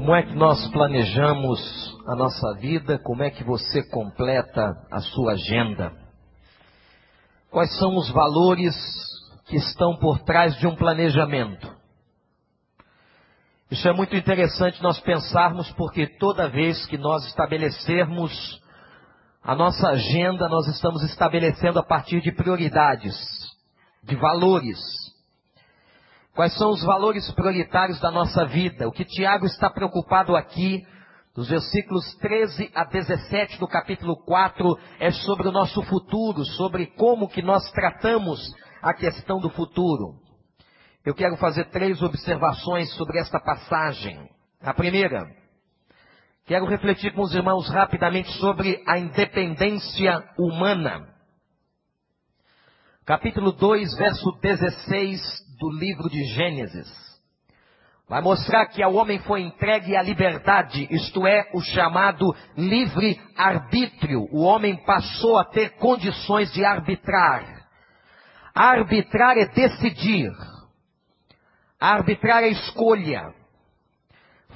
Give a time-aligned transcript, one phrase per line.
[0.00, 1.60] Como é que nós planejamos
[2.08, 2.98] a nossa vida?
[3.00, 5.92] Como é que você completa a sua agenda?
[7.50, 8.74] Quais são os valores
[9.46, 11.70] que estão por trás de um planejamento?
[13.70, 18.32] Isso é muito interessante nós pensarmos, porque toda vez que nós estabelecermos
[19.42, 23.14] a nossa agenda, nós estamos estabelecendo a partir de prioridades,
[24.02, 24.78] de valores.
[26.40, 28.88] Quais são os valores prioritários da nossa vida?
[28.88, 30.82] O que Tiago está preocupado aqui,
[31.34, 37.28] dos versículos 13 a 17 do capítulo 4, é sobre o nosso futuro, sobre como
[37.28, 38.40] que nós tratamos
[38.80, 40.14] a questão do futuro.
[41.04, 44.26] Eu quero fazer três observações sobre esta passagem.
[44.62, 45.26] A primeira,
[46.46, 51.06] quero refletir com os irmãos rapidamente sobre a independência humana.
[53.04, 56.88] Capítulo 2, verso 16 do livro de Gênesis.
[58.08, 64.26] Vai mostrar que ao homem foi entregue a liberdade, isto é, o chamado livre arbítrio.
[64.32, 67.68] O homem passou a ter condições de arbitrar.
[68.52, 70.32] Arbitrar é decidir.
[71.78, 73.32] Arbitrar a escolha.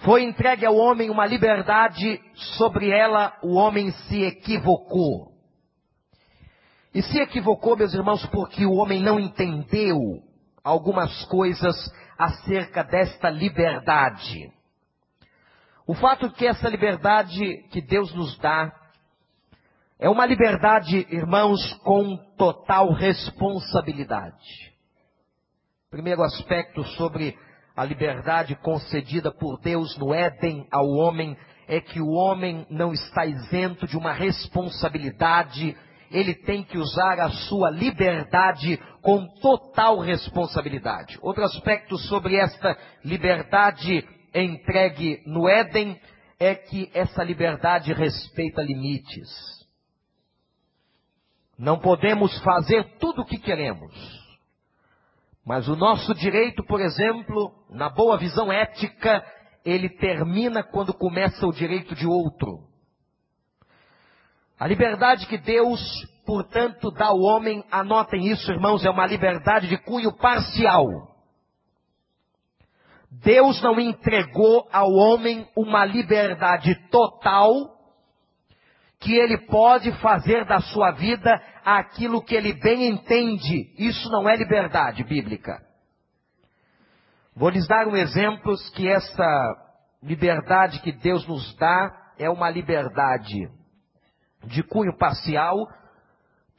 [0.05, 2.20] Foi entregue ao homem uma liberdade,
[2.57, 5.33] sobre ela o homem se equivocou.
[6.92, 9.97] E se equivocou, meus irmãos, porque o homem não entendeu
[10.65, 11.77] algumas coisas
[12.19, 14.51] acerca desta liberdade.
[15.87, 18.73] O fato que essa liberdade que Deus nos dá
[19.98, 24.73] é uma liberdade, irmãos, com total responsabilidade.
[25.91, 27.39] Primeiro aspecto sobre
[27.77, 31.37] a liberdade concedida por Deus no Éden ao homem
[31.69, 35.77] é que o homem não está isento de uma responsabilidade,
[36.11, 41.19] ele tem que usar a sua liberdade com total responsabilidade.
[41.21, 46.01] Outro aspecto sobre esta liberdade entregue no Éden
[46.39, 49.29] é que essa liberdade respeita limites.
[51.59, 53.95] Não podemos fazer tudo o que queremos.
[55.47, 59.25] Mas o nosso direito, por exemplo, na boa visão ética,
[59.64, 62.73] ele termina quando começa o direito de outro.
[64.64, 65.79] A liberdade que Deus,
[66.25, 70.86] portanto, dá ao homem, anotem isso, irmãos, é uma liberdade de cunho parcial.
[73.11, 77.77] Deus não entregou ao homem uma liberdade total
[78.98, 81.31] que ele pode fazer da sua vida
[81.63, 83.70] aquilo que ele bem entende.
[83.77, 85.61] Isso não é liberdade bíblica.
[87.36, 89.57] Vou lhes dar um exemplo que essa
[90.02, 93.63] liberdade que Deus nos dá é uma liberdade
[94.47, 95.57] de cunho parcial,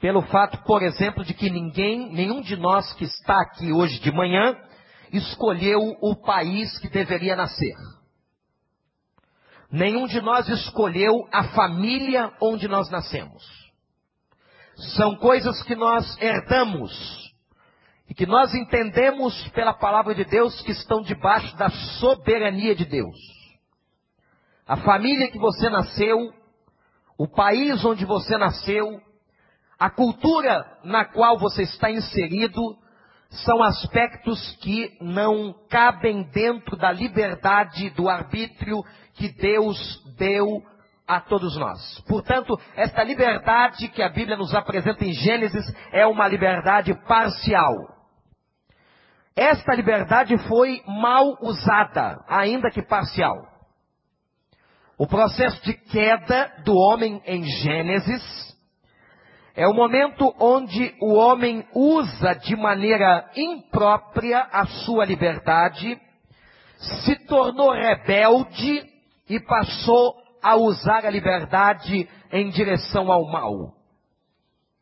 [0.00, 4.12] pelo fato, por exemplo, de que ninguém, nenhum de nós que está aqui hoje de
[4.12, 4.56] manhã,
[5.12, 7.74] escolheu o país que deveria nascer.
[9.70, 13.42] Nenhum de nós escolheu a família onde nós nascemos.
[14.96, 16.92] São coisas que nós herdamos
[18.08, 23.16] e que nós entendemos pela palavra de Deus que estão debaixo da soberania de Deus.
[24.66, 26.32] A família que você nasceu,
[27.18, 29.00] o país onde você nasceu,
[29.78, 32.76] a cultura na qual você está inserido,
[33.44, 38.82] são aspectos que não cabem dentro da liberdade do arbítrio
[39.14, 39.76] que Deus
[40.16, 40.62] deu
[41.06, 42.00] a todos nós.
[42.08, 47.74] Portanto, esta liberdade que a Bíblia nos apresenta em Gênesis é uma liberdade parcial.
[49.34, 53.55] Esta liberdade foi mal usada, ainda que parcial.
[54.98, 58.56] O processo de queda do homem em Gênesis
[59.54, 66.00] é o momento onde o homem usa de maneira imprópria a sua liberdade,
[66.78, 68.84] se tornou rebelde
[69.28, 73.74] e passou a usar a liberdade em direção ao mal.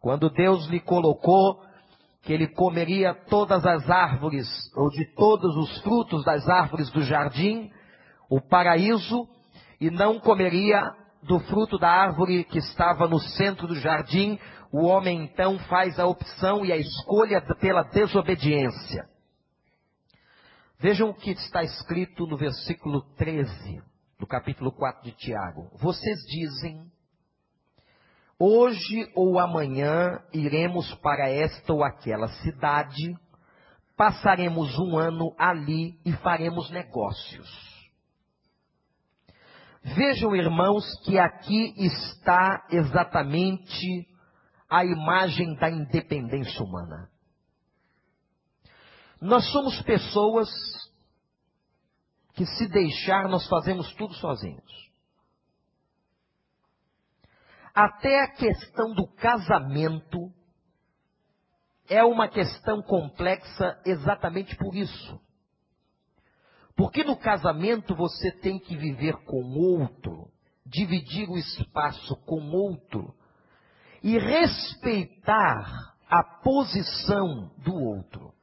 [0.01, 1.61] Quando Deus lhe colocou
[2.23, 7.71] que ele comeria todas as árvores, ou de todos os frutos das árvores do jardim,
[8.31, 9.29] o paraíso,
[9.85, 10.81] e não comeria
[11.23, 14.39] do fruto da árvore que estava no centro do jardim,
[14.73, 19.07] o homem então faz a opção e a escolha pela desobediência.
[20.79, 23.83] Vejam o que está escrito no versículo 13
[24.19, 25.69] do capítulo 4 de Tiago.
[25.79, 26.91] Vocês dizem:
[28.39, 33.15] Hoje ou amanhã iremos para esta ou aquela cidade,
[33.99, 37.74] passaremos um ano ali e faremos negócios.
[39.85, 44.09] Vejam, irmãos, que aqui está exatamente
[44.69, 47.11] a imagem da independência humana.
[49.21, 50.49] Nós somos pessoas
[52.33, 54.91] que se deixar nós fazemos tudo sozinhos.
[57.75, 60.33] Até a questão do casamento
[61.89, 65.21] é uma questão complexa exatamente por isso.
[66.77, 70.29] Porque no casamento você tem que viver com outro,
[70.67, 73.15] dividir o espaço com outro
[74.03, 78.35] e respeitar a posição do outro.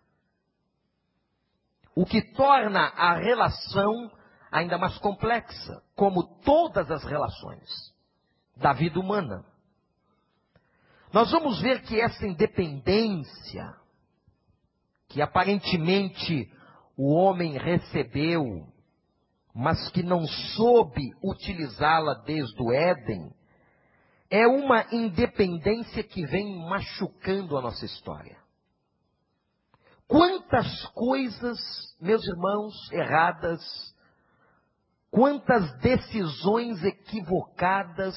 [1.93, 4.11] O que torna a relação
[4.51, 7.69] ainda mais complexa, como todas as relações
[8.57, 9.45] da vida humana.
[11.13, 13.75] Nós vamos ver que essa independência,
[15.09, 16.51] que aparentemente
[17.03, 18.63] o homem recebeu,
[19.55, 20.23] mas que não
[20.55, 23.33] soube utilizá-la desde o Éden,
[24.29, 28.37] é uma independência que vem machucando a nossa história.
[30.07, 31.57] Quantas coisas,
[31.99, 33.63] meus irmãos, erradas,
[35.09, 38.15] quantas decisões equivocadas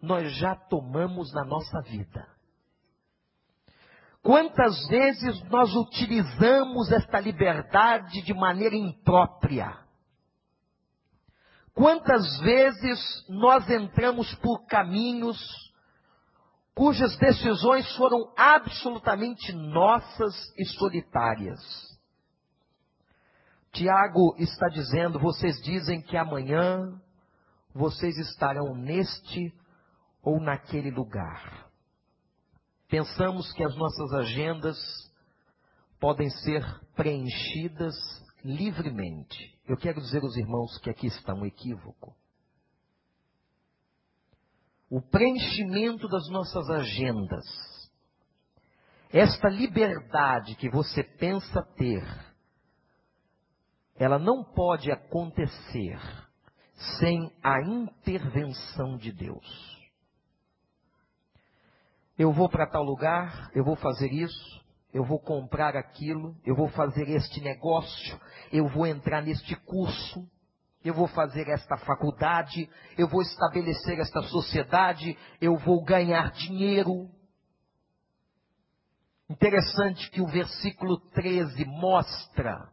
[0.00, 2.26] nós já tomamos na nossa vida.
[4.22, 9.76] Quantas vezes nós utilizamos esta liberdade de maneira imprópria?
[11.72, 15.38] Quantas vezes nós entramos por caminhos
[16.74, 21.60] cujas decisões foram absolutamente nossas e solitárias?
[23.72, 27.00] Tiago está dizendo: vocês dizem que amanhã
[27.72, 29.54] vocês estarão neste
[30.20, 31.67] ou naquele lugar.
[32.88, 34.78] Pensamos que as nossas agendas
[36.00, 36.64] podem ser
[36.96, 37.94] preenchidas
[38.42, 39.58] livremente.
[39.66, 42.16] Eu quero dizer aos irmãos que aqui está um equívoco.
[44.90, 47.44] O preenchimento das nossas agendas,
[49.12, 52.02] esta liberdade que você pensa ter,
[53.96, 56.00] ela não pode acontecer
[56.98, 59.77] sem a intervenção de Deus.
[62.18, 66.68] Eu vou para tal lugar, eu vou fazer isso, eu vou comprar aquilo, eu vou
[66.68, 68.20] fazer este negócio,
[68.52, 70.28] eu vou entrar neste curso,
[70.84, 77.08] eu vou fazer esta faculdade, eu vou estabelecer esta sociedade, eu vou ganhar dinheiro.
[79.30, 82.68] Interessante que o versículo 13 mostra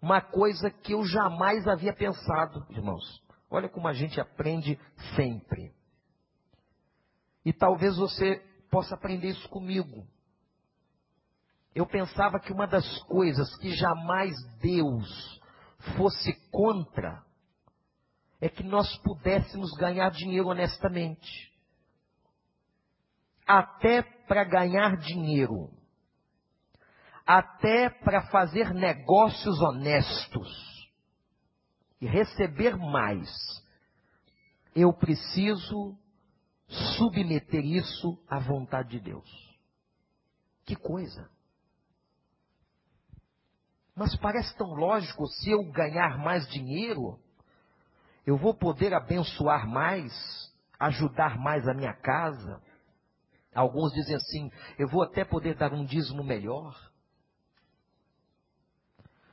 [0.00, 3.22] uma coisa que eu jamais havia pensado, irmãos.
[3.50, 4.78] Olha como a gente aprende
[5.14, 5.74] sempre.
[7.44, 8.42] E talvez você
[8.74, 10.04] possa aprender isso comigo.
[11.72, 15.40] Eu pensava que uma das coisas que jamais Deus
[15.96, 17.24] fosse contra
[18.40, 21.52] é que nós pudéssemos ganhar dinheiro honestamente.
[23.46, 25.70] Até para ganhar dinheiro.
[27.24, 30.90] Até para fazer negócios honestos.
[32.00, 33.30] E receber mais.
[34.74, 35.96] Eu preciso
[36.68, 39.58] submeter isso à vontade de Deus.
[40.64, 41.30] Que coisa!
[43.94, 47.18] Mas parece tão lógico, se eu ganhar mais dinheiro,
[48.26, 50.12] eu vou poder abençoar mais,
[50.80, 52.60] ajudar mais a minha casa.
[53.54, 56.74] Alguns dizem assim, eu vou até poder dar um dízimo melhor.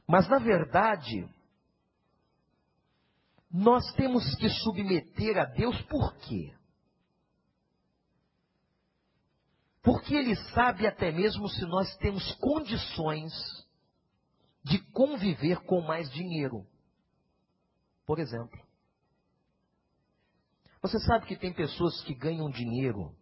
[0.08, 1.28] Mas na verdade,
[3.50, 6.54] nós temos que submeter a Deus por quê?
[9.84, 13.34] Porque ele sabe até mesmo se nós temos condições
[14.64, 16.68] de conviver com mais dinheiro.
[18.06, 18.60] Por exemplo,
[20.82, 23.16] você sabe que tem pessoas que ganham dinheiro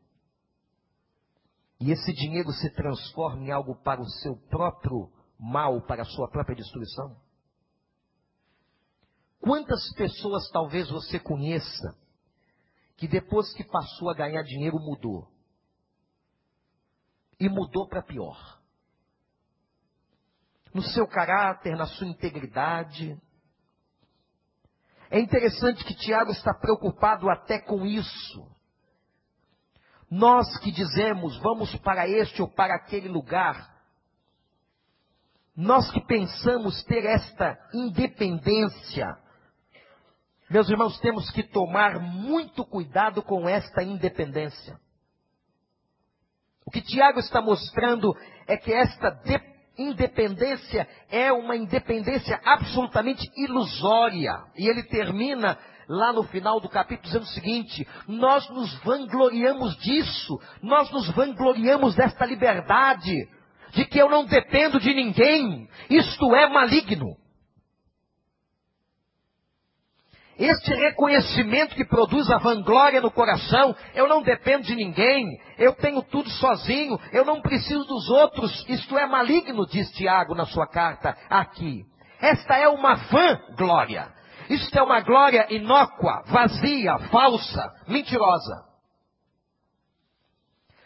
[1.79, 6.29] e esse dinheiro se transforma em algo para o seu próprio mal, para a sua
[6.29, 7.15] própria destruição?
[9.39, 11.97] Quantas pessoas talvez você conheça
[12.97, 15.38] que depois que passou a ganhar dinheiro mudou?
[17.39, 18.59] E mudou para pior.
[20.73, 23.19] No seu caráter, na sua integridade.
[25.09, 28.47] É interessante que Tiago está preocupado até com isso.
[30.09, 33.77] Nós que dizemos vamos para este ou para aquele lugar,
[35.55, 39.17] nós que pensamos ter esta independência,
[40.49, 44.79] meus irmãos, temos que tomar muito cuidado com esta independência.
[46.69, 48.15] O que Tiago está mostrando
[48.47, 49.19] é que esta
[49.75, 54.33] independência é uma independência absolutamente ilusória.
[54.55, 55.57] E ele termina
[55.87, 61.95] lá no final do capítulo dizendo o seguinte: nós nos vangloriamos disso, nós nos vangloriamos
[61.95, 63.15] desta liberdade,
[63.71, 67.17] de que eu não dependo de ninguém, isto é maligno.
[70.39, 75.27] Este reconhecimento que produz a vanglória no coração, eu não dependo de ninguém,
[75.57, 80.45] eu tenho tudo sozinho, eu não preciso dos outros, isto é maligno, diz Tiago na
[80.45, 81.83] sua carta aqui.
[82.21, 84.07] Esta é uma vanglória.
[84.49, 88.68] Isto é uma glória inócua, vazia, falsa, mentirosa.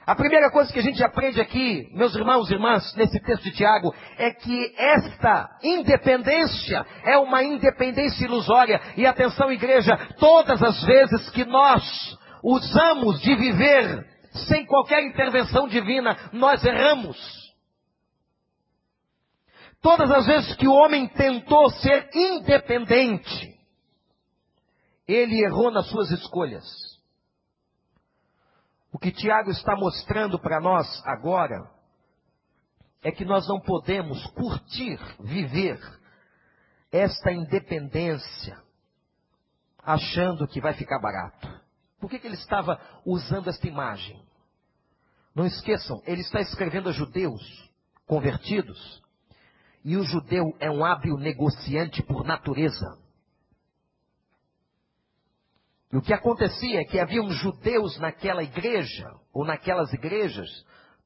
[0.05, 3.51] A primeira coisa que a gente aprende aqui, meus irmãos e irmãs, nesse texto de
[3.51, 8.81] Tiago, é que esta independência é uma independência ilusória.
[8.97, 11.83] E atenção, igreja, todas as vezes que nós
[12.43, 14.05] usamos de viver
[14.47, 17.17] sem qualquer intervenção divina, nós erramos.
[19.81, 23.53] Todas as vezes que o homem tentou ser independente,
[25.07, 26.92] ele errou nas suas escolhas.
[28.93, 31.67] O que Tiago está mostrando para nós agora
[33.01, 35.79] é que nós não podemos curtir, viver
[36.91, 38.55] esta independência
[39.79, 41.61] achando que vai ficar barato.
[41.99, 44.23] Por que, que ele estava usando esta imagem?
[45.33, 47.41] Não esqueçam, ele está escrevendo a judeus
[48.05, 49.01] convertidos,
[49.83, 53.02] e o judeu é um hábil negociante por natureza.
[55.93, 60.49] E o que acontecia é que haviam judeus naquela igreja, ou naquelas igrejas,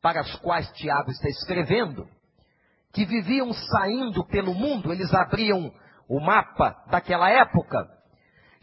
[0.01, 2.07] para as quais Tiago está escrevendo,
[2.93, 5.69] que viviam saindo pelo mundo, eles abriam
[6.07, 7.85] o mapa daquela época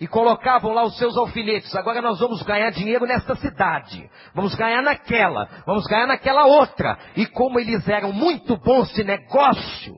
[0.00, 1.76] e colocavam lá os seus alfinetes.
[1.76, 6.98] Agora nós vamos ganhar dinheiro nesta cidade, vamos ganhar naquela, vamos ganhar naquela outra.
[7.16, 9.94] E como eles eram muito bons de negócio,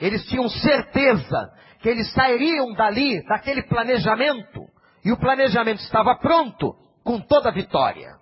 [0.00, 4.69] eles tinham certeza que eles sairiam dali, daquele planejamento,
[5.04, 8.18] e o planejamento estava pronto, com toda a vitória.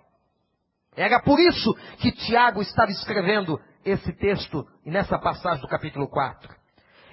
[0.95, 6.53] Era por isso que Tiago estava escrevendo esse texto nessa passagem do capítulo 4.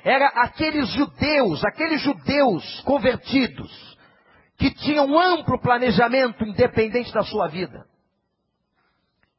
[0.02, 3.96] Era aqueles judeus, aqueles judeus convertidos,
[4.56, 7.86] que tinham um amplo planejamento independente da sua vida.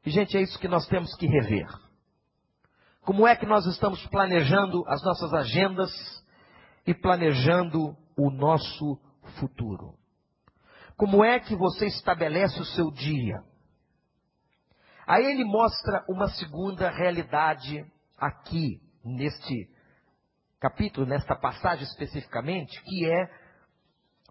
[0.06, 1.68] E, gente, é isso que nós temos que rever.
[3.02, 5.90] Como é que nós estamos planejando as nossas agendas
[6.86, 9.00] e planejando o nosso
[9.40, 9.97] futuro?
[10.98, 13.44] Como é que você estabelece o seu dia?
[15.06, 17.86] Aí ele mostra uma segunda realidade
[18.18, 19.70] aqui, neste
[20.60, 23.30] capítulo, nesta passagem especificamente, que é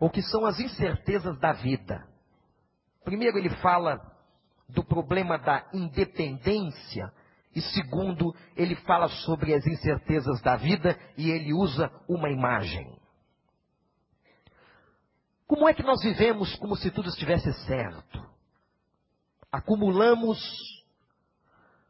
[0.00, 2.04] o que são as incertezas da vida.
[3.04, 3.98] Primeiro, ele fala
[4.68, 7.12] do problema da independência,
[7.54, 12.98] e segundo, ele fala sobre as incertezas da vida e ele usa uma imagem.
[15.46, 18.26] Como é que nós vivemos como se tudo estivesse certo?
[19.50, 20.38] Acumulamos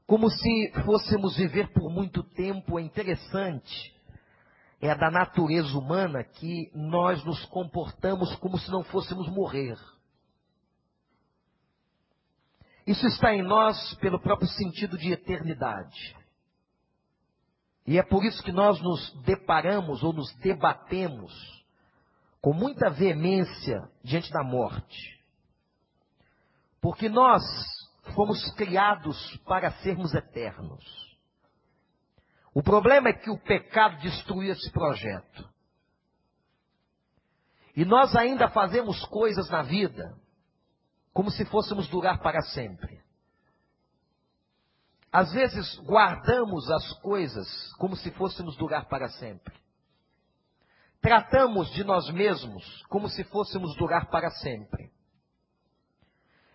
[0.06, 2.78] como se fôssemos viver por muito tempo.
[2.78, 3.94] É interessante.
[4.78, 9.78] É da natureza humana que nós nos comportamos como se não fôssemos morrer.
[12.86, 16.14] Isso está em nós pelo próprio sentido de eternidade.
[17.86, 21.55] E é por isso que nós nos deparamos ou nos debatemos
[22.40, 25.16] com muita veemência diante da morte.
[26.80, 27.42] Porque nós
[28.14, 30.84] fomos criados para sermos eternos.
[32.54, 35.48] O problema é que o pecado destruiu esse projeto.
[37.74, 40.16] E nós ainda fazemos coisas na vida
[41.12, 43.02] como se fôssemos durar para sempre.
[45.12, 49.54] Às vezes guardamos as coisas como se fôssemos durar para sempre.
[51.06, 54.90] Tratamos de nós mesmos como se fôssemos durar para sempre.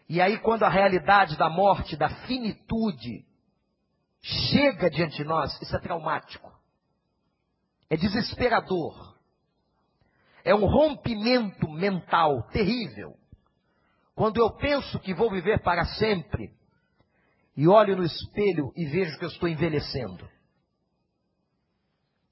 [0.10, 3.26] E aí, quando a realidade da morte, da finitude,
[4.22, 6.52] chega diante de nós, isso é traumático.
[7.90, 9.16] É desesperador.
[10.44, 13.16] É um rompimento mental terrível.
[14.14, 16.54] Quando eu penso que vou viver para sempre,
[17.56, 20.30] e olho no espelho e vejo que eu estou envelhecendo.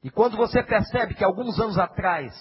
[0.04, 2.34] E quando você percebe que alguns anos atrás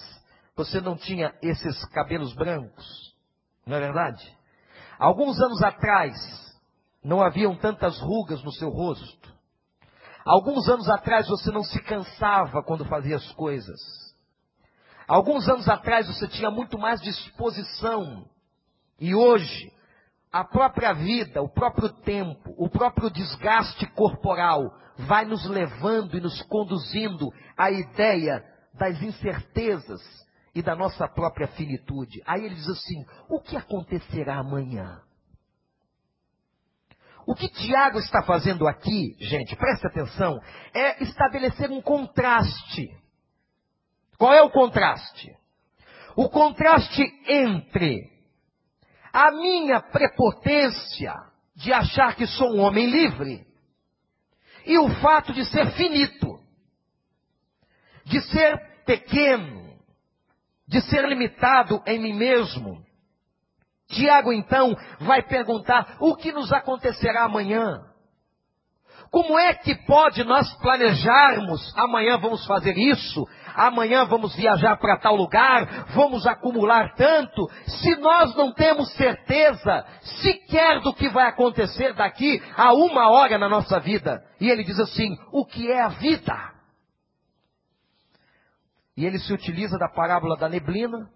[0.55, 3.15] você não tinha esses cabelos brancos,
[3.65, 4.37] não é verdade?
[4.97, 6.15] Alguns anos atrás
[7.03, 9.33] não haviam tantas rugas no seu rosto.
[10.25, 13.79] Alguns anos atrás você não se cansava quando fazia as coisas.
[15.07, 18.29] Alguns anos atrás você tinha muito mais disposição.
[18.99, 19.71] E hoje
[20.31, 24.73] a própria vida, o próprio tempo, o próprio desgaste corporal
[25.07, 28.43] vai nos levando e nos conduzindo à ideia
[28.73, 30.01] das incertezas
[30.53, 32.21] e da nossa própria finitude.
[32.25, 35.01] Aí ele diz assim: o que acontecerá amanhã?
[37.25, 40.39] O que Tiago está fazendo aqui, gente, preste atenção,
[40.73, 42.89] é estabelecer um contraste.
[44.17, 45.39] Qual é o contraste?
[46.19, 48.09] o contraste entre
[49.13, 51.13] a minha prepotência
[51.55, 53.45] de achar que sou um homem livre
[54.65, 56.39] e o fato de ser finito,
[58.05, 59.77] de ser pequeno,
[60.67, 62.83] de ser limitado em mim mesmo.
[63.87, 67.85] Tiago então vai perguntar: o que nos acontecerá amanhã?
[69.11, 73.27] Como é que pode nós planejarmos, amanhã vamos fazer isso,
[73.67, 79.85] amanhã vamos viajar para tal lugar, vamos acumular tanto, se nós não temos certeza
[80.21, 84.23] sequer do que vai acontecer daqui a uma hora na nossa vida?
[84.39, 86.53] E ele diz assim: o que é a vida?
[88.95, 91.09] E ele se utiliza da parábola da neblina,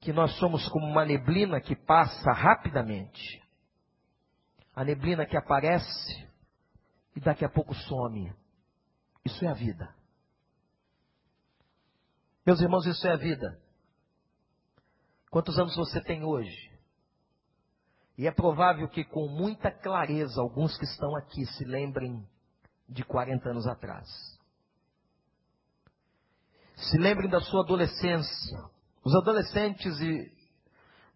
[0.00, 3.48] que nós somos como uma neblina que passa rapidamente
[4.78, 6.24] a neblina que aparece
[7.16, 8.32] e daqui a pouco some.
[9.24, 9.92] Isso é a vida.
[12.48, 13.60] Meus irmãos, isso é a vida.
[15.30, 16.72] Quantos anos você tem hoje?
[18.16, 22.26] E é provável que com muita clareza alguns que estão aqui se lembrem
[22.88, 24.08] de 40 anos atrás.
[26.74, 28.58] Se lembrem da sua adolescência.
[29.04, 30.32] Os adolescentes e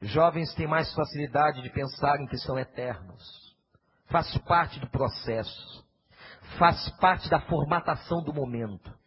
[0.02, 3.56] jovens têm mais facilidade de pensar em que são eternos
[4.10, 5.82] faz parte do processo,
[6.58, 9.01] faz parte da formatação do momento.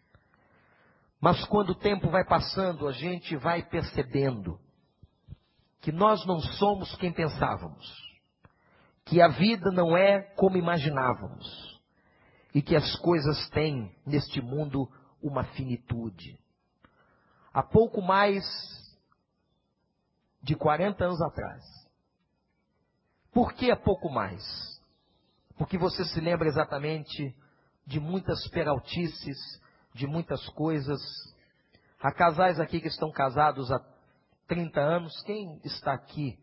[1.20, 4.60] Mas quando o tempo vai passando, a gente vai percebendo
[5.82, 7.86] que nós não somos quem pensávamos,
[9.06, 11.82] que a vida não é como imaginávamos
[12.54, 14.90] e que as coisas têm neste mundo
[15.22, 16.40] uma finitude.
[17.54, 18.44] Há pouco mais
[20.42, 21.64] de 40 anos atrás.
[23.32, 24.44] Por que há pouco mais?
[25.58, 27.36] porque você se lembra exatamente
[27.86, 29.38] de muitas peraltices,
[29.96, 31.00] de muitas coisas.
[32.00, 33.80] Há casais aqui que estão casados há
[34.46, 35.14] 30 anos.
[35.24, 36.38] Quem está aqui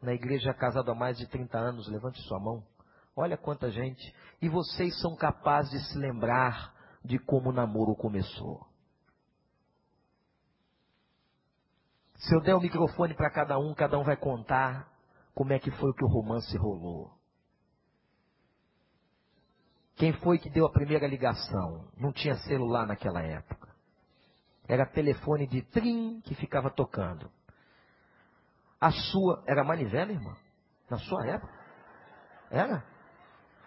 [0.00, 1.86] na igreja casado há mais de 30 anos?
[1.86, 2.64] Levante sua mão.
[3.14, 4.02] Olha quanta gente.
[4.40, 6.74] E vocês são capazes de se lembrar
[7.04, 8.66] de como o namoro começou.
[12.16, 14.90] Se eu der o microfone para cada um, cada um vai contar
[15.34, 17.12] como é que foi que o romance rolou.
[19.96, 21.88] Quem foi que deu a primeira ligação?
[21.96, 23.68] Não tinha celular naquela época.
[24.66, 27.30] Era telefone de trim que ficava tocando.
[28.80, 29.42] A sua.
[29.46, 30.36] Era manivela, irmã?
[30.90, 31.52] Na sua época?
[32.50, 32.84] Era?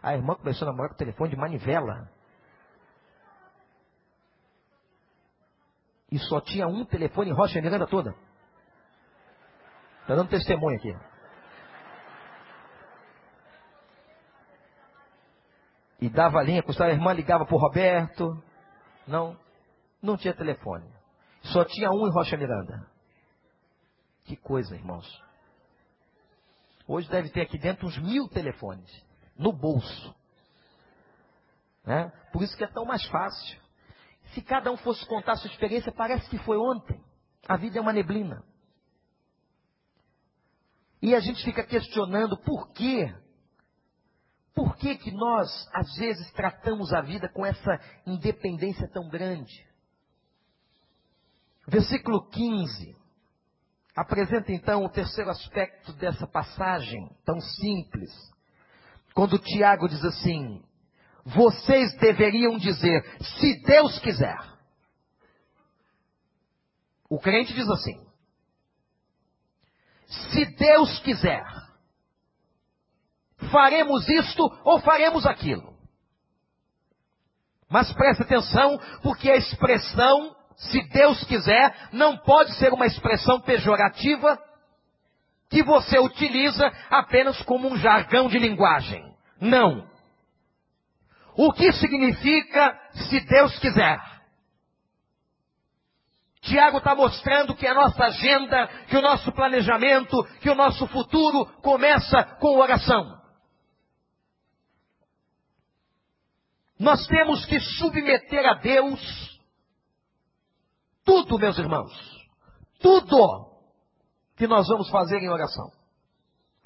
[0.01, 2.09] A irmã começou a namorar com o telefone de manivela.
[6.11, 8.15] E só tinha um telefone em Rocha Miranda toda.
[10.01, 10.95] Está dando testemunho aqui.
[15.99, 18.41] E dava linha, a irmã ligava para o Roberto.
[19.07, 19.37] Não,
[20.01, 20.87] não tinha telefone.
[21.41, 22.87] Só tinha um em Rocha Miranda.
[24.25, 25.07] Que coisa, irmãos.
[26.87, 28.89] Hoje deve ter aqui dentro uns mil telefones.
[29.37, 30.15] No bolso.
[31.85, 32.11] Né?
[32.31, 33.59] Por isso que é tão mais fácil.
[34.33, 37.01] Se cada um fosse contar sua experiência, parece que foi ontem.
[37.47, 38.43] A vida é uma neblina.
[41.01, 43.05] E a gente fica questionando por que
[44.57, 49.63] por que, que nós, às vezes, tratamos a vida com essa independência tão grande?
[51.67, 52.97] Versículo 15
[53.95, 58.09] apresenta então o terceiro aspecto dessa passagem tão simples.
[59.13, 60.63] Quando Tiago diz assim:
[61.23, 64.39] Vocês deveriam dizer, se Deus quiser.
[67.07, 68.07] O crente diz assim:
[70.07, 71.66] Se Deus quiser
[73.47, 75.75] faremos isto ou faremos aquilo.
[77.69, 84.39] Mas preste atenção, porque a expressão, se Deus quiser, não pode ser uma expressão pejorativa
[85.49, 89.03] que você utiliza apenas como um jargão de linguagem.
[89.39, 89.87] Não.
[91.35, 93.99] O que significa se Deus quiser?
[96.41, 101.45] Tiago está mostrando que a nossa agenda, que o nosso planejamento, que o nosso futuro
[101.61, 103.16] começa com oração.
[106.79, 109.37] Nós temos que submeter a Deus
[111.07, 111.91] tudo, meus irmãos.
[112.79, 113.49] Tudo
[114.35, 115.71] que nós vamos fazer em oração.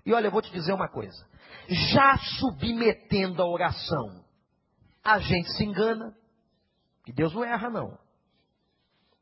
[0.04, 1.28] E olha, eu vou te dizer uma coisa.
[1.69, 4.26] Já submetendo a oração,
[5.04, 6.15] a gente se engana.
[7.06, 7.97] E Deus não erra, não.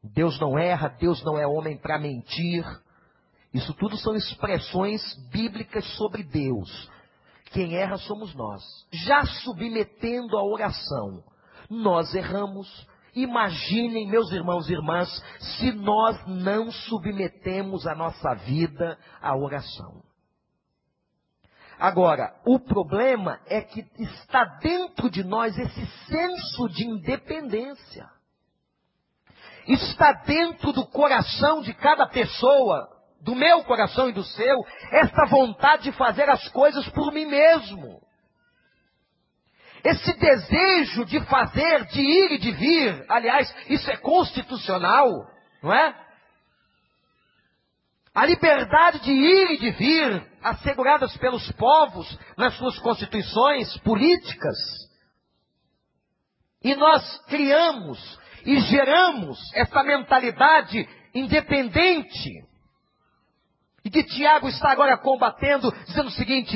[0.02, 2.66] Deus não erra, Deus não é homem para mentir.
[3.54, 6.90] Isso tudo são expressões bíblicas sobre Deus.
[7.52, 8.64] Quem erra somos nós.
[8.92, 11.24] Já submetendo a oração,
[11.70, 15.10] nós erramos Imaginem, meus irmãos e irmãs,
[15.40, 20.04] se nós não submetemos a nossa vida à oração.
[21.80, 28.08] Agora, o problema é que está dentro de nós esse senso de independência.
[29.68, 32.90] Está dentro do coração de cada pessoa,
[33.22, 38.02] do meu coração e do seu, esta vontade de fazer as coisas por mim mesmo.
[39.84, 45.10] Esse desejo de fazer, de ir e de vir, aliás, isso é constitucional,
[45.64, 45.96] não é?
[48.14, 54.58] A liberdade de ir e de vir, asseguradas pelos povos nas suas constituições políticas.
[56.62, 62.49] E nós criamos e geramos essa mentalidade independente.
[63.90, 66.56] E que Tiago está agora combatendo, dizendo o seguinte: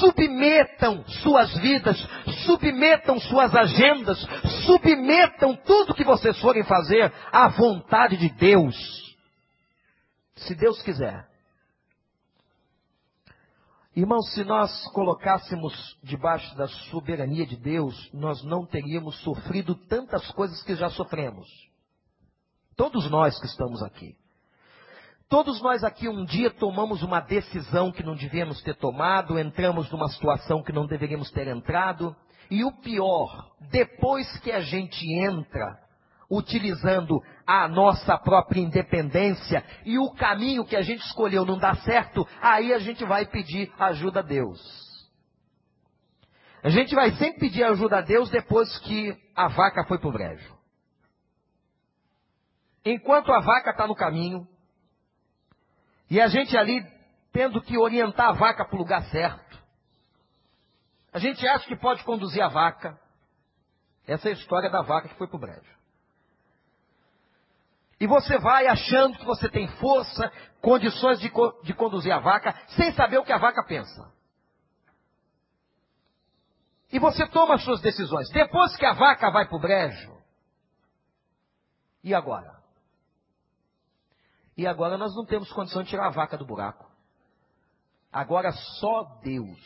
[0.00, 1.98] submetam suas vidas,
[2.46, 4.18] submetam suas agendas,
[4.64, 8.74] submetam tudo que vocês forem fazer à vontade de Deus.
[10.34, 11.28] Se Deus quiser.
[13.94, 20.62] Irmãos, se nós colocássemos debaixo da soberania de Deus, nós não teríamos sofrido tantas coisas
[20.62, 21.46] que já sofremos.
[22.74, 24.16] Todos nós que estamos aqui.
[25.32, 30.06] Todos nós aqui um dia tomamos uma decisão que não devíamos ter tomado, entramos numa
[30.10, 32.14] situação que não deveríamos ter entrado,
[32.50, 35.78] e o pior, depois que a gente entra,
[36.30, 42.28] utilizando a nossa própria independência e o caminho que a gente escolheu não dá certo,
[42.42, 44.60] aí a gente vai pedir ajuda a Deus.
[46.62, 50.12] A gente vai sempre pedir ajuda a Deus depois que a vaca foi para o
[50.12, 50.54] brejo.
[52.84, 54.46] Enquanto a vaca está no caminho,
[56.12, 56.86] e a gente ali
[57.32, 59.58] tendo que orientar a vaca para o lugar certo.
[61.10, 63.00] A gente acha que pode conduzir a vaca.
[64.06, 65.78] Essa é a história da vaca que foi para o brejo.
[67.98, 72.92] E você vai achando que você tem força, condições de, de conduzir a vaca, sem
[72.92, 74.12] saber o que a vaca pensa.
[76.92, 78.28] E você toma as suas decisões.
[78.28, 80.22] Depois que a vaca vai para o brejo,
[82.04, 82.61] e agora?
[84.62, 86.88] E agora nós não temos condição de tirar a vaca do buraco.
[88.12, 89.58] Agora só Deus.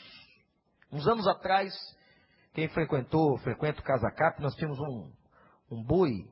[0.91, 1.71] Uns anos atrás,
[2.55, 5.13] quem frequentou, frequenta o Casa Cap, nós tínhamos um,
[5.71, 6.27] um boi.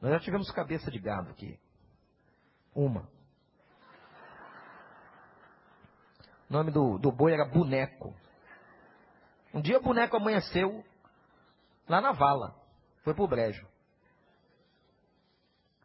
[0.00, 1.60] Nós já tivemos cabeça de gado aqui.
[2.74, 3.06] Uma.
[6.48, 8.16] O nome do, do boi era Boneco.
[9.52, 10.82] Um dia o boneco amanheceu
[11.86, 12.56] lá na vala.
[13.04, 13.68] Foi pro brejo.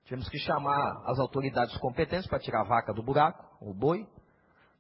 [0.06, 4.08] Tivemos que chamar as autoridades competentes para tirar a vaca do buraco, o boi.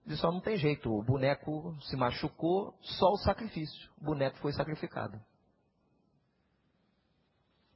[0.05, 3.89] Disse, só não tem jeito, o boneco se machucou, só o sacrifício.
[3.99, 5.19] O boneco foi sacrificado.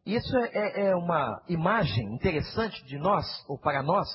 [0.05, 4.07] E isso é, é, é uma imagem interessante de nós, ou para nós.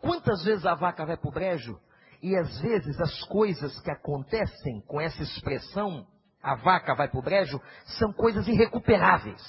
[0.00, 1.78] Quantas vezes a vaca vai para o brejo
[2.22, 6.06] e às vezes as coisas que acontecem com essa expressão,
[6.40, 7.60] a vaca vai para o brejo,
[7.98, 9.42] são coisas irrecuperáveis.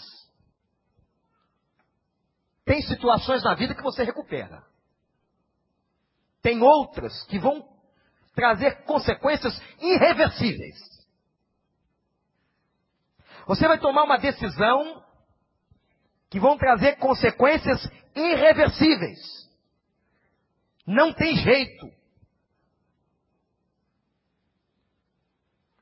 [2.69, 4.63] Tem situações na vida que você recupera.
[6.39, 7.67] Tem outras que vão
[8.35, 10.77] trazer consequências irreversíveis.
[13.47, 15.03] Você vai tomar uma decisão
[16.29, 19.49] que vão trazer consequências irreversíveis.
[20.85, 21.91] Não tem jeito.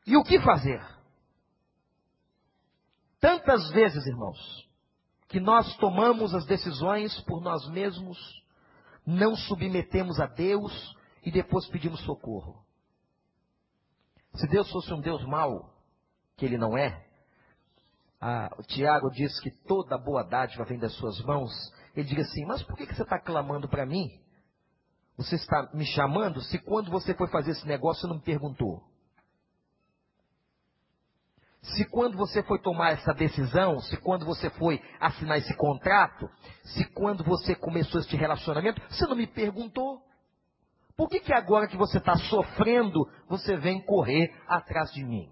[0.06, 0.82] E o que fazer?
[3.20, 4.67] Tantas vezes, irmãos,
[5.28, 8.18] que nós tomamos as decisões por nós mesmos,
[9.06, 12.64] não submetemos a Deus e depois pedimos socorro.
[14.36, 15.74] Se Deus fosse um Deus mau,
[16.36, 17.06] que Ele não é,
[18.58, 21.52] o Tiago diz que toda boa dádiva vem das suas mãos.
[21.96, 24.10] Ele diz assim: Mas por que, que você está clamando para mim?
[25.18, 28.84] Você está me chamando se quando você foi fazer esse negócio você não me perguntou?
[31.76, 36.30] Se quando você foi tomar essa decisão, se quando você foi assinar esse contrato,
[36.64, 40.02] se quando você começou este relacionamento, você não me perguntou.
[40.96, 45.30] Por que, que agora que você está sofrendo, você vem correr atrás de mim?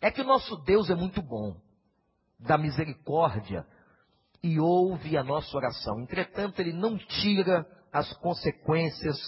[0.00, 1.56] É que o nosso Deus é muito bom,
[2.38, 3.66] da misericórdia,
[4.42, 6.00] e ouve a nossa oração.
[6.00, 9.18] Entretanto, Ele não tira as consequências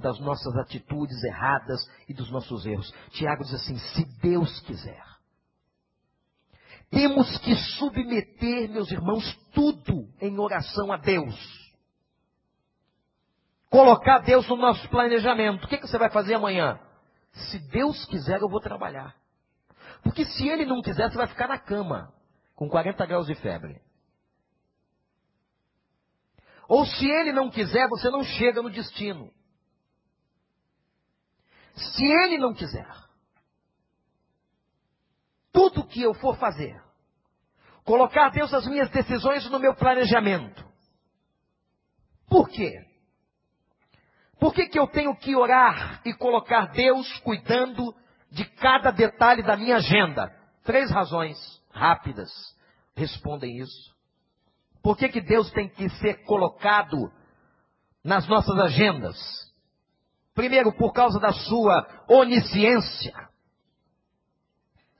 [0.00, 2.92] das nossas atitudes erradas e dos nossos erros.
[3.10, 5.02] Tiago diz assim: se Deus quiser.
[6.90, 11.36] Temos que submeter, meus irmãos, tudo em oração a Deus.
[13.70, 15.64] Colocar Deus no nosso planejamento.
[15.64, 16.80] O que, que você vai fazer amanhã?
[17.32, 19.14] Se Deus quiser, eu vou trabalhar.
[20.02, 22.12] Porque se Ele não quiser, você vai ficar na cama.
[22.56, 23.80] com 40 graus de febre.
[26.68, 29.32] Ou se ele não quiser, você não chega no destino.
[31.74, 32.88] Se ele não quiser,
[35.52, 36.80] tudo que eu for fazer,
[37.84, 40.64] colocar Deus as minhas decisões no meu planejamento.
[42.28, 42.86] Por quê?
[44.38, 47.94] Por que, que eu tenho que orar e colocar Deus cuidando
[48.30, 50.34] de cada detalhe da minha agenda?
[50.64, 51.36] Três razões
[51.70, 52.30] rápidas
[52.96, 53.94] respondem isso.
[54.82, 57.12] Por que, que Deus tem que ser colocado
[58.02, 59.16] nas nossas agendas?
[60.34, 63.12] Primeiro, por causa da sua onisciência.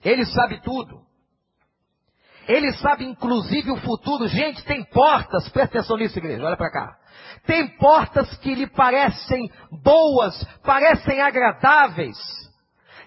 [0.03, 1.01] Ele sabe tudo.
[2.49, 4.27] Ele sabe inclusive o futuro.
[4.27, 6.97] Gente, tem portas, presta atenção nisso, igreja, olha para cá.
[7.47, 9.51] Tem portas que lhe parecem
[9.83, 12.19] boas, parecem agradáveis.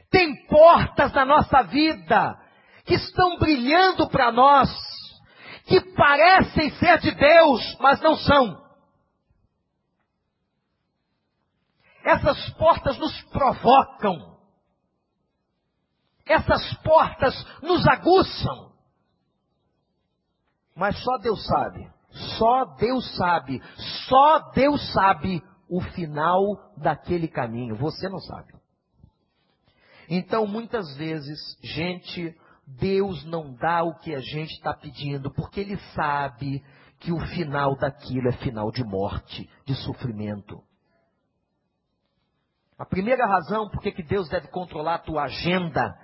[0.09, 2.37] Tem portas na nossa vida
[2.85, 4.69] que estão brilhando para nós,
[5.65, 8.62] que parecem ser de Deus, mas não são.
[12.03, 14.37] Essas portas nos provocam.
[16.25, 18.73] Essas portas nos aguçam.
[20.75, 21.89] Mas só Deus sabe.
[22.37, 23.61] Só Deus sabe.
[24.07, 26.41] Só Deus sabe o final
[26.77, 27.75] daquele caminho.
[27.77, 28.53] Você não sabe.
[30.09, 32.35] Então, muitas vezes, gente,
[32.67, 36.63] Deus não dá o que a gente está pedindo, porque Ele sabe
[36.99, 40.61] que o final daquilo é final de morte, de sofrimento.
[42.83, 45.97] A primeira razão por que Deus deve controlar a tua agenda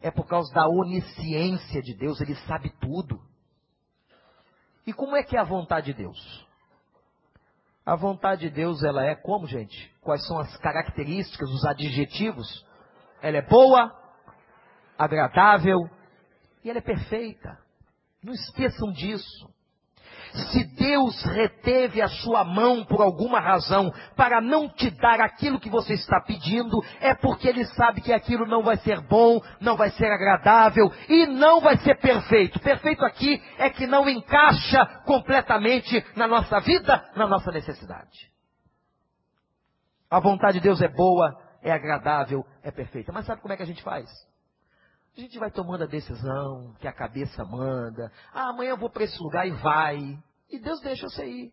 [0.00, 3.20] é por causa da onisciência de Deus, Ele sabe tudo.
[4.86, 6.48] E como é que é a vontade de Deus?
[7.84, 9.92] A vontade de Deus, ela é como, gente?
[10.00, 12.64] Quais são as características, os adjetivos?
[13.20, 13.92] Ela é boa,
[14.96, 15.80] agradável
[16.62, 17.58] e ela é perfeita.
[18.22, 19.52] Não esqueçam disso.
[20.32, 25.70] Se Deus reteve a sua mão por alguma razão para não te dar aquilo que
[25.70, 29.90] você está pedindo, é porque Ele sabe que aquilo não vai ser bom, não vai
[29.90, 32.60] ser agradável e não vai ser perfeito.
[32.60, 38.30] Perfeito aqui é que não encaixa completamente na nossa vida, na nossa necessidade.
[40.10, 41.30] A vontade de Deus é boa,
[41.62, 43.12] é agradável, é perfeita.
[43.12, 44.08] Mas sabe como é que a gente faz?
[45.16, 48.12] A gente vai tomando a decisão que a cabeça manda.
[48.32, 50.18] Ah, amanhã eu vou para esse lugar e vai.
[50.48, 51.52] E Deus deixa você ir.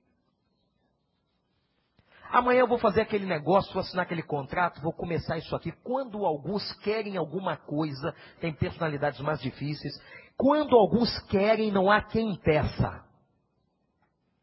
[2.30, 5.72] Amanhã eu vou fazer aquele negócio, vou assinar aquele contrato, vou começar isso aqui.
[5.84, 9.94] Quando alguns querem alguma coisa, tem personalidades mais difíceis.
[10.36, 13.04] Quando alguns querem, não há quem impeça.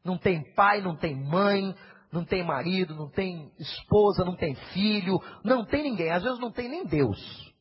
[0.02, 1.74] Não tem pai, não tem mãe,
[2.10, 6.10] não tem marido, não tem esposa, não tem filho, não tem ninguém.
[6.10, 7.53] Às vezes não tem nem Deus.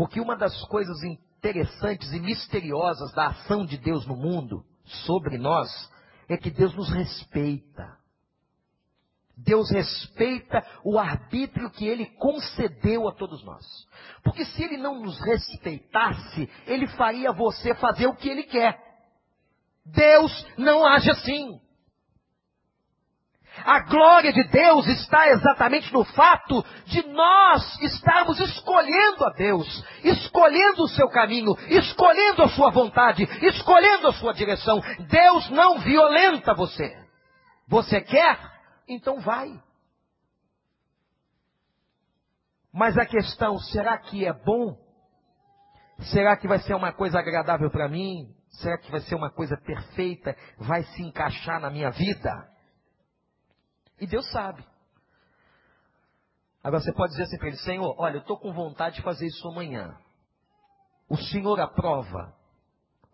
[0.00, 4.64] Porque uma das coisas interessantes e misteriosas da ação de Deus no mundo,
[5.04, 5.68] sobre nós,
[6.26, 7.98] é que Deus nos respeita.
[9.36, 13.62] Deus respeita o arbítrio que Ele concedeu a todos nós.
[14.24, 18.82] Porque se Ele não nos respeitasse, Ele faria você fazer o que Ele quer.
[19.84, 21.60] Deus não age assim.
[23.64, 30.84] A glória de Deus está exatamente no fato de nós estarmos escolhendo a Deus, escolhendo
[30.84, 34.80] o seu caminho, escolhendo a sua vontade, escolhendo a sua direção.
[35.08, 36.96] Deus não violenta você.
[37.68, 38.38] Você quer?
[38.88, 39.60] Então vai.
[42.72, 44.76] Mas a questão, será que é bom?
[46.12, 48.34] Será que vai ser uma coisa agradável para mim?
[48.48, 50.36] Será que vai ser uma coisa perfeita?
[50.58, 52.30] Vai se encaixar na minha vida?
[54.00, 54.64] E Deus sabe.
[56.62, 59.26] Agora você pode dizer assim para ele: Senhor, olha, eu estou com vontade de fazer
[59.26, 59.96] isso amanhã.
[61.08, 62.34] O Senhor aprova.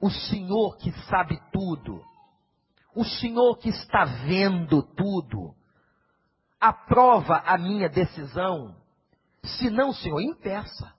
[0.01, 2.05] O Senhor que sabe tudo.
[2.95, 5.55] O Senhor que está vendo tudo.
[6.61, 8.77] Aprova a minha decisão.
[9.43, 10.95] Se não, Senhor, impeça.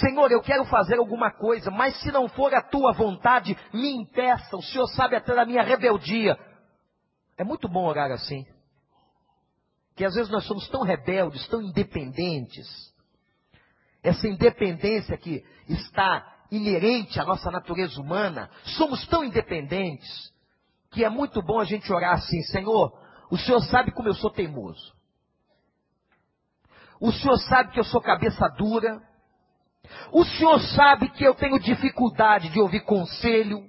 [0.00, 4.56] Senhor, eu quero fazer alguma coisa, mas se não for a tua vontade, me impeça.
[4.56, 6.38] O Senhor sabe até da minha rebeldia.
[7.42, 8.46] É muito bom orar assim.
[9.96, 12.68] Que às vezes nós somos tão rebeldes, tão independentes.
[14.00, 20.32] Essa independência que está inerente à nossa natureza humana, somos tão independentes
[20.92, 22.96] que é muito bom a gente orar assim, Senhor,
[23.28, 24.94] o Senhor sabe como eu sou teimoso.
[27.00, 29.02] O Senhor sabe que eu sou cabeça dura.
[30.12, 33.68] O Senhor sabe que eu tenho dificuldade de ouvir conselho.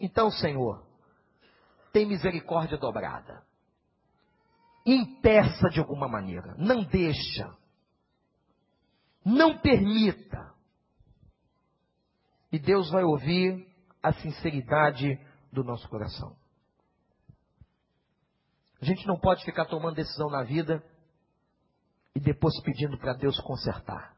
[0.00, 0.91] Então, Senhor,
[1.92, 3.42] tem misericórdia dobrada.
[4.84, 6.54] Impeça de alguma maneira.
[6.58, 7.56] Não deixa.
[9.24, 10.52] Não permita
[12.50, 13.66] E Deus vai ouvir
[14.02, 15.18] a sinceridade
[15.52, 16.36] do nosso coração.
[18.80, 20.84] A gente não pode ficar tomando decisão na vida
[22.14, 24.16] e depois pedindo para Deus consertar.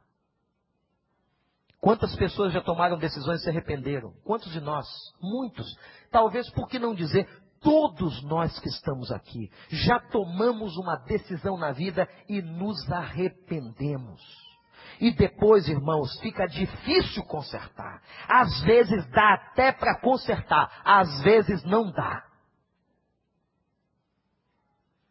[1.81, 4.15] Quantas pessoas já tomaram decisões e se arrependeram?
[4.25, 4.87] Quantos de nós?
[5.21, 5.67] Muitos.
[6.11, 7.29] Talvez por que não dizer,
[7.65, 14.23] todos nós que estamos aqui já tomamos uma decisão na vida e nos arrependemos.
[15.01, 18.01] E depois, irmãos, fica difícil consertar.
[18.29, 22.23] Às vezes dá até para consertar, às vezes não dá.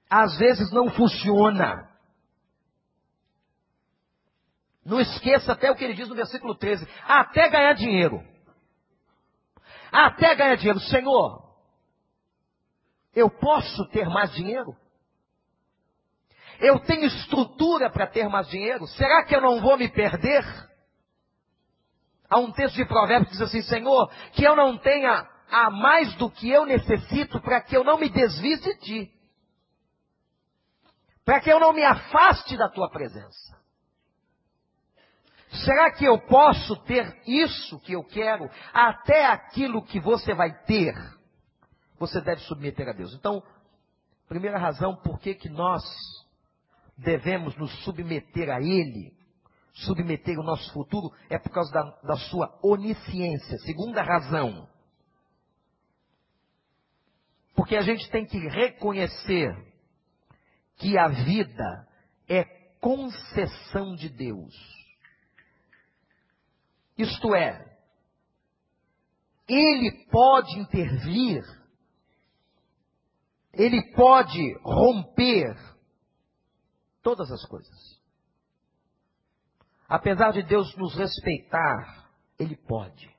[0.09, 1.89] Às vezes não funciona.
[4.85, 8.23] Não esqueça até o que ele diz no versículo 13: até ganhar dinheiro.
[9.91, 10.79] Até ganhar dinheiro.
[10.81, 11.42] Senhor,
[13.15, 14.75] eu posso ter mais dinheiro?
[16.59, 18.87] Eu tenho estrutura para ter mais dinheiro?
[18.87, 20.43] Será que eu não vou me perder?
[22.29, 26.15] Há um texto de Provérbios que diz assim: Senhor, que eu não tenha a mais
[26.15, 29.11] do que eu necessito para que eu não me desvie de ti,
[31.23, 33.61] para que eu não me afaste da tua presença.
[35.63, 40.95] Será que eu posso ter isso que eu quero, até aquilo que você vai ter?
[42.03, 43.13] Você deve submeter a Deus.
[43.13, 43.41] Então,
[44.27, 45.81] primeira razão por que, que nós
[46.97, 49.13] devemos nos submeter a Ele,
[49.73, 53.57] submeter o nosso futuro, é por causa da, da sua onisciência.
[53.59, 54.67] Segunda razão,
[57.55, 59.55] porque a gente tem que reconhecer
[60.75, 61.87] que a vida
[62.27, 62.43] é
[62.81, 64.53] concessão de Deus.
[66.97, 67.77] Isto é,
[69.47, 71.41] Ele pode intervir,
[73.53, 75.55] Ele pode romper
[77.01, 78.01] todas as coisas.
[79.87, 83.13] Apesar de Deus nos respeitar, Ele pode.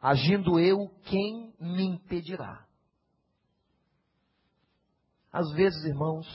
[0.00, 2.64] Agindo eu, quem me impedirá?
[5.32, 6.26] Às vezes, irmãos,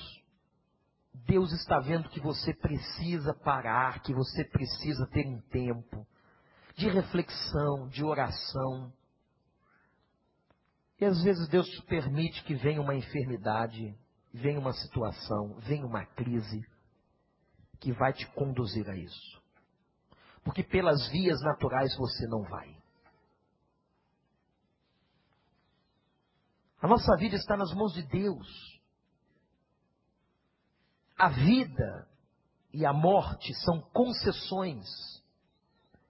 [1.25, 6.05] Deus está vendo que você precisa parar, que você precisa ter um tempo
[6.75, 8.91] de reflexão, de oração.
[10.99, 13.97] E às vezes Deus permite que venha uma enfermidade,
[14.33, 16.65] venha uma situação, venha uma crise
[17.79, 19.41] que vai te conduzir a isso.
[20.43, 22.83] Porque pelas vias naturais você não vai.
[26.81, 28.47] A nossa vida está nas mãos de Deus.
[31.17, 32.07] A vida
[32.73, 34.87] e a morte são concessões,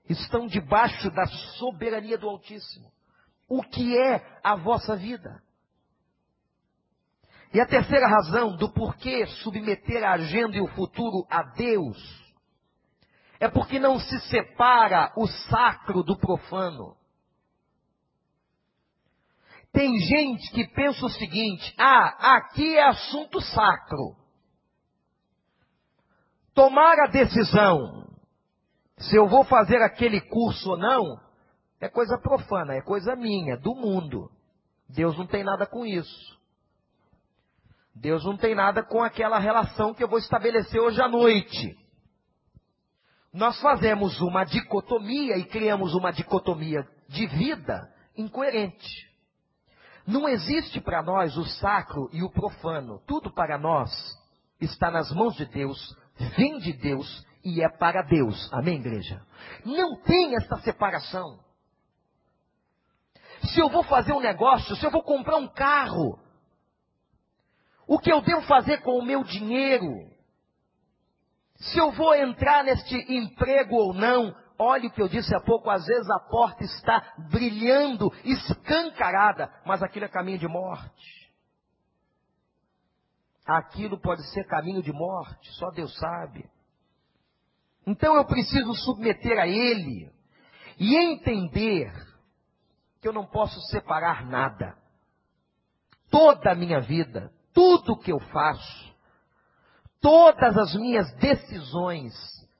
[0.07, 1.25] estão debaixo da
[1.57, 2.92] soberania do Altíssimo.
[3.53, 5.39] O que é a vossa vida?
[7.53, 11.95] E a terceira razão do porquê submeter a agenda e o futuro a Deus
[13.39, 16.97] é porque não se separa o sacro do profano.
[19.71, 24.15] Tem gente que pensa o seguinte: ah, aqui é assunto sacro
[26.55, 28.07] tomar a decisão
[28.97, 31.21] se eu vou fazer aquele curso ou não,
[31.83, 34.31] é coisa profana, é coisa minha, do mundo.
[34.87, 36.39] Deus não tem nada com isso.
[37.93, 41.77] Deus não tem nada com aquela relação que eu vou estabelecer hoje à noite.
[43.33, 49.11] Nós fazemos uma dicotomia e criamos uma dicotomia de vida incoerente.
[50.07, 53.01] Não existe para nós o sacro e o profano.
[53.05, 53.91] Tudo para nós
[54.61, 55.77] está nas mãos de Deus,
[56.37, 58.49] vem de Deus e é para Deus.
[58.53, 59.21] Amém, igreja?
[59.65, 61.43] Não tem essa separação.
[63.51, 66.19] Se eu vou fazer um negócio, se eu vou comprar um carro,
[67.87, 69.91] o que eu devo fazer com o meu dinheiro?
[71.55, 75.69] Se eu vou entrar neste emprego ou não, olhe o que eu disse há pouco,
[75.69, 81.23] às vezes a porta está brilhando, escancarada, mas aquilo é caminho de morte
[83.45, 86.49] aquilo pode ser caminho de morte, só Deus sabe.
[87.85, 90.09] Então eu preciso submeter a Ele
[90.79, 91.91] e entender
[93.03, 94.75] que eu não posso separar nada.
[96.09, 98.95] Toda a minha vida, tudo que eu faço,
[100.01, 102.13] todas as minhas decisões,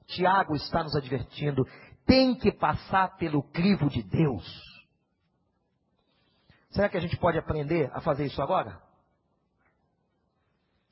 [0.06, 1.66] Tiago está nos advertindo,
[2.06, 4.46] tem que passar pelo crivo de Deus.
[6.70, 8.84] Será que a gente pode aprender a fazer isso agora?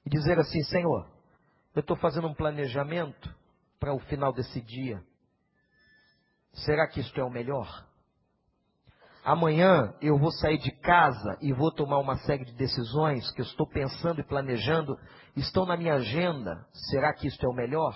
[0.06, 1.08] e dizer assim: Senhor,
[1.76, 3.34] eu estou fazendo um planejamento
[3.80, 5.04] para o final desse dia.
[6.54, 7.88] Será que isto é o melhor?
[9.24, 13.46] Amanhã eu vou sair de casa e vou tomar uma série de decisões que eu
[13.46, 14.98] estou pensando e planejando,
[15.36, 16.66] estão na minha agenda.
[16.90, 17.96] Será que isto é o melhor?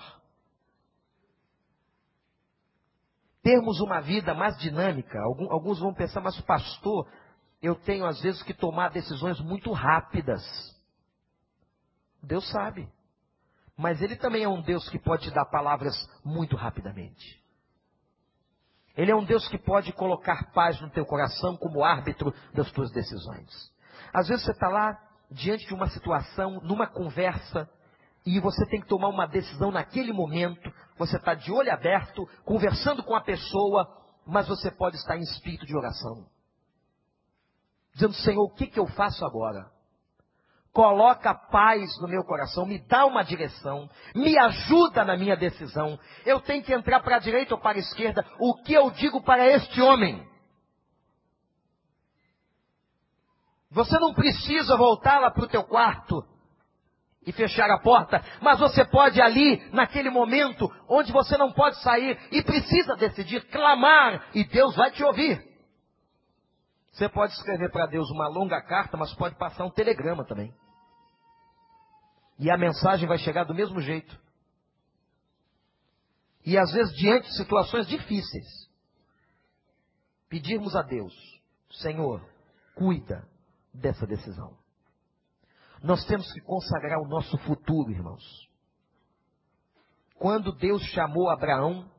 [3.46, 5.20] termos uma vida mais dinâmica.
[5.22, 7.08] Alguns vão pensar, mas pastor,
[7.62, 10.42] eu tenho às vezes que tomar decisões muito rápidas.
[12.20, 12.88] Deus sabe.
[13.76, 17.40] Mas Ele também é um Deus que pode te dar palavras muito rapidamente.
[18.96, 22.90] Ele é um Deus que pode colocar paz no teu coração como árbitro das tuas
[22.90, 23.50] decisões.
[24.12, 24.98] Às vezes você está lá
[25.30, 27.68] diante de uma situação, numa conversa,
[28.24, 30.72] e você tem que tomar uma decisão naquele momento.
[30.98, 33.86] Você está de olho aberto, conversando com a pessoa,
[34.26, 36.26] mas você pode estar em espírito de oração.
[37.92, 39.70] Dizendo, Senhor, o que, que eu faço agora?
[40.76, 45.98] Coloca paz no meu coração, me dá uma direção, me ajuda na minha decisão.
[46.26, 48.22] Eu tenho que entrar para a direita ou para a esquerda.
[48.38, 50.22] O que eu digo para este homem?
[53.70, 56.22] Você não precisa voltar lá para o teu quarto
[57.26, 62.18] e fechar a porta, mas você pode ali, naquele momento, onde você não pode sair
[62.30, 65.42] e precisa decidir, clamar, e Deus vai te ouvir.
[66.92, 70.54] Você pode escrever para Deus uma longa carta, mas pode passar um telegrama também.
[72.38, 74.18] E a mensagem vai chegar do mesmo jeito.
[76.44, 78.46] E às vezes, diante de situações difíceis,
[80.28, 81.14] pedirmos a Deus:
[81.70, 82.24] Senhor,
[82.74, 83.26] cuida
[83.72, 84.56] dessa decisão.
[85.82, 88.46] Nós temos que consagrar o nosso futuro, irmãos.
[90.18, 91.90] Quando Deus chamou Abraão,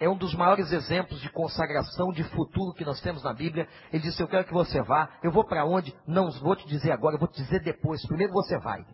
[0.00, 3.68] é um dos maiores exemplos de consagração de futuro que nós temos na Bíblia.
[3.92, 5.18] Ele disse: Eu quero que você vá.
[5.22, 5.94] Eu vou para onde?
[6.06, 8.06] Não vou te dizer agora, eu vou te dizer depois.
[8.06, 8.84] Primeiro você vai.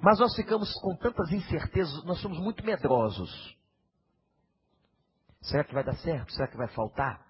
[0.00, 3.30] Mas nós ficamos com tantas incertezas, nós somos muito medrosos.
[5.42, 6.32] Será que vai dar certo?
[6.32, 7.20] Será que vai faltar?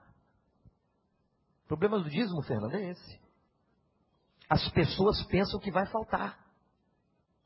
[1.65, 3.21] O problema do dízimo, Fernando, é esse.
[4.49, 6.39] As pessoas pensam que vai faltar.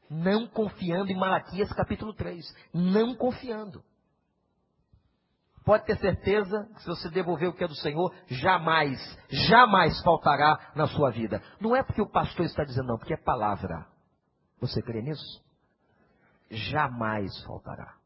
[0.09, 2.45] Não confiando em Malaquias capítulo 3.
[2.73, 3.83] Não confiando.
[5.65, 8.99] Pode ter certeza que se você devolver o que é do Senhor, jamais,
[9.31, 11.43] jamais faltará na sua vida.
[11.59, 13.94] Não é porque o pastor está dizendo, não, porque é palavra.
[14.65, 15.45] Você crê nisso?
[16.51, 17.99] Jamais faltará.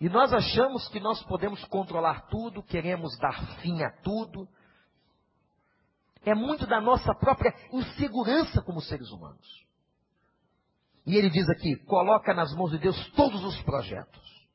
[0.00, 4.48] E nós achamos que nós podemos controlar tudo, queremos dar fim a tudo.
[6.24, 9.64] É muito da nossa própria insegurança como seres humanos.
[11.06, 14.48] E ele diz aqui: coloca nas mãos de Deus todos os projetos.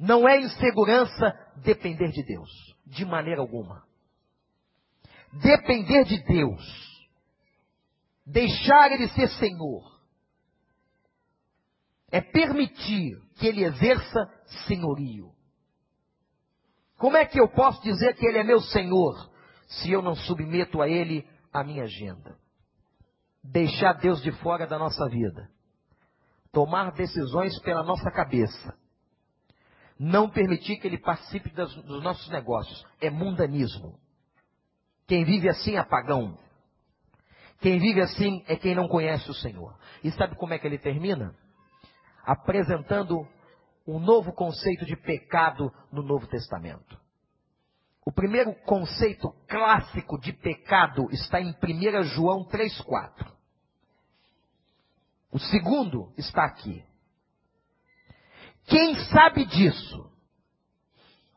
[0.00, 2.50] Não é insegurança depender de Deus,
[2.84, 3.86] de maneira alguma.
[5.32, 6.95] Depender de Deus
[8.26, 9.96] deixar ele ser Senhor,
[12.10, 14.28] é permitir que ele exerça
[14.66, 15.32] senhorio.
[16.98, 19.30] Como é que eu posso dizer que ele é meu Senhor
[19.68, 22.36] se eu não submeto a ele a minha agenda?
[23.44, 25.48] Deixar Deus de fora da nossa vida.
[26.50, 28.74] Tomar decisões pela nossa cabeça.
[29.98, 32.84] Não permitir que ele participe dos nossos negócios.
[33.00, 33.98] É mundanismo.
[35.06, 36.38] Quem vive assim é pagão.
[37.60, 39.78] Quem vive assim é quem não conhece o Senhor.
[40.04, 41.34] E sabe como é que ele termina?
[42.24, 43.26] Apresentando
[43.86, 46.98] um novo conceito de pecado no Novo Testamento.
[48.04, 53.32] O primeiro conceito clássico de pecado está em 1 João 3,4.
[55.32, 56.84] O segundo está aqui.
[58.66, 60.10] Quem sabe disso,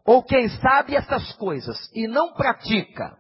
[0.06, 3.18] ou quem sabe essas coisas e não pratica,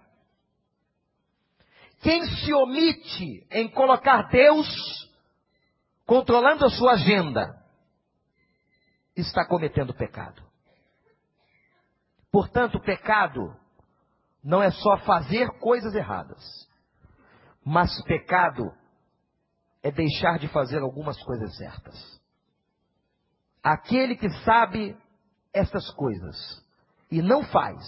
[2.01, 4.67] quem se omite em colocar Deus
[6.05, 7.55] controlando a sua agenda,
[9.15, 10.41] está cometendo pecado.
[12.31, 13.55] Portanto, pecado
[14.43, 16.43] não é só fazer coisas erradas,
[17.63, 18.73] mas pecado
[19.83, 22.19] é deixar de fazer algumas coisas certas.
[23.61, 24.97] Aquele que sabe
[25.53, 26.35] essas coisas
[27.11, 27.83] e não faz,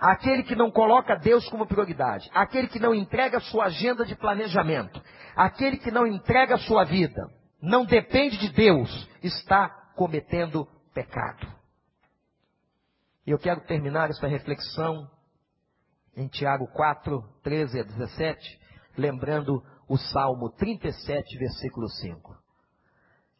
[0.00, 5.00] aquele que não coloca Deus como prioridade, aquele que não entrega sua agenda de planejamento,
[5.36, 7.28] aquele que não entrega sua vida,
[7.60, 11.46] não depende de Deus, está cometendo pecado.
[13.26, 15.06] E eu quero terminar essa reflexão
[16.16, 18.60] em Tiago 4, 13 a 17,
[18.96, 22.36] lembrando o Salmo 37, versículo 5.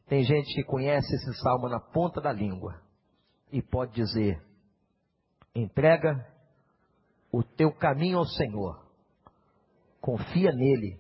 [0.06, 2.80] Tem gente que conhece esse salmo na ponta da língua
[3.50, 4.42] e pode dizer:
[5.54, 6.26] entrega
[7.32, 8.84] o teu caminho ao Senhor.
[10.00, 10.98] Confia nele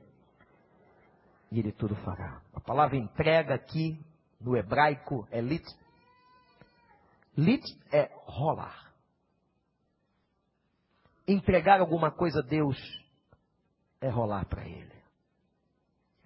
[1.50, 2.42] e ele tudo fará.
[2.54, 3.98] A palavra entrega aqui
[4.40, 5.64] no hebraico é lit.
[7.36, 8.92] Lit é rolar.
[11.26, 12.76] Entregar alguma coisa a Deus
[14.00, 14.94] é rolar para Ele.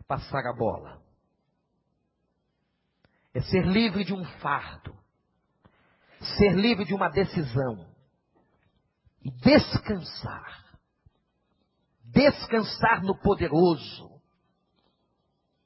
[0.00, 1.02] É passar a bola.
[3.34, 4.96] é ser livre de um fardo,
[6.38, 7.92] ser livre de uma decisão
[9.24, 10.62] e descansar.
[12.04, 14.20] Descansar no poderoso.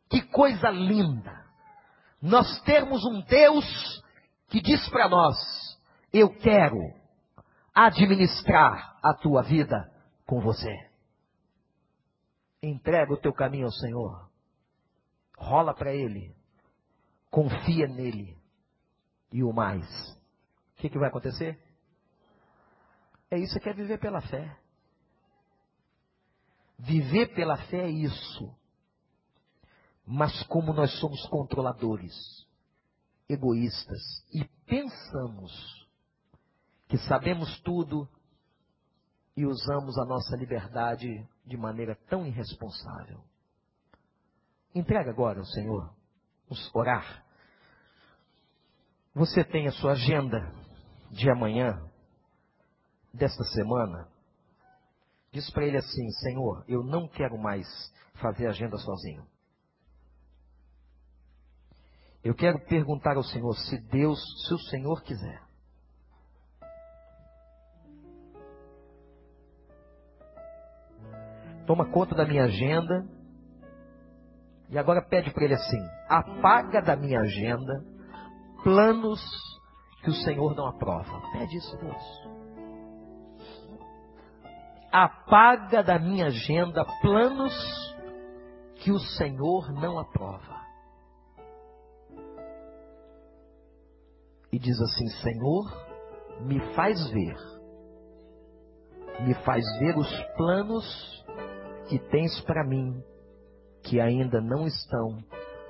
[0.09, 1.47] Que coisa linda!
[2.23, 3.65] Nós termos um Deus
[4.49, 5.37] que diz para nós:
[6.13, 6.79] Eu quero
[7.75, 9.93] administrar a tua vida
[10.27, 10.89] com você.
[12.63, 14.29] Entrega o teu caminho ao Senhor.
[15.37, 16.35] Rola para Ele.
[17.31, 18.37] Confia nele.
[19.31, 19.87] E o mais.
[20.73, 21.68] O que, que vai acontecer?
[23.31, 24.59] É isso que é viver pela fé.
[26.79, 28.55] Viver pela fé é isso.
[30.07, 32.15] Mas como nós somos controladores,
[33.29, 34.01] egoístas
[34.33, 35.87] e pensamos
[36.89, 38.09] que sabemos tudo
[39.37, 43.23] e usamos a nossa liberdade de maneira tão irresponsável.
[44.75, 45.95] Entrega agora ao Senhor.
[46.49, 47.25] Vamos orar.
[49.15, 50.53] Você tem a sua agenda
[51.11, 51.88] de amanhã,
[53.13, 54.09] desta semana.
[55.33, 57.67] Diz para ele assim: Senhor, eu não quero mais
[58.15, 59.27] fazer agenda sozinho.
[62.23, 65.43] Eu quero perguntar ao Senhor se Deus, se o Senhor quiser.
[71.67, 73.07] Toma conta da minha agenda.
[74.71, 77.85] E agora pede para ele assim: apaga da minha agenda
[78.63, 79.21] planos
[80.03, 81.21] que o Senhor não aprova.
[81.33, 82.38] Pede isso a Deus.
[84.91, 87.55] Apaga da minha agenda planos
[88.77, 90.59] que o Senhor não aprova.
[94.51, 95.65] E diz assim: Senhor,
[96.41, 97.37] me faz ver,
[99.21, 101.25] me faz ver os planos
[101.89, 103.03] que tens para mim
[103.83, 105.19] que ainda não estão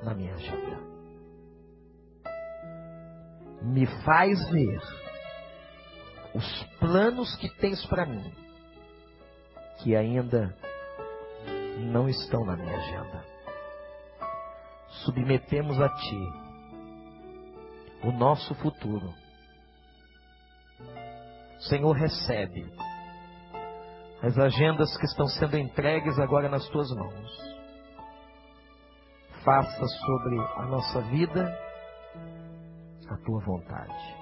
[0.02, 0.78] na minha agenda.
[3.62, 4.80] Me faz ver
[6.34, 8.47] os planos que tens para mim
[9.79, 10.55] que ainda
[11.79, 13.24] não estão na minha agenda.
[15.05, 16.49] Submetemos a Ti
[18.05, 19.12] o nosso futuro.
[21.61, 22.72] Senhor, recebe
[24.22, 27.49] as agendas que estão sendo entregues agora nas tuas mãos.
[29.45, 31.68] Faça sobre a nossa vida
[33.09, 34.17] a tua vontade.